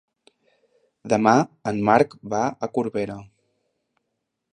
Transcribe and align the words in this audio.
Demà 1.11 1.33
en 1.71 1.81
Marc 1.89 2.15
va 2.35 2.41
a 2.69 2.71
Corbera. 2.79 3.19